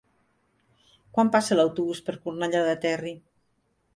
Quan 1.17 1.29
passa 1.35 1.57
l'autobús 1.59 2.01
per 2.07 2.17
Cornellà 2.25 2.65
del 2.69 2.83
Terri? 2.87 3.15